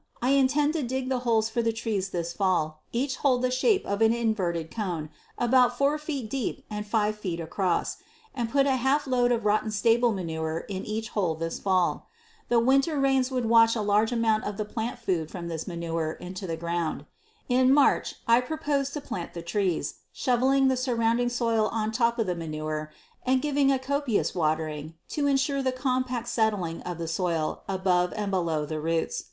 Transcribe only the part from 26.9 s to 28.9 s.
the soil about and below the